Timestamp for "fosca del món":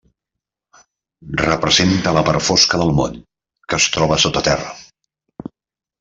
2.45-3.19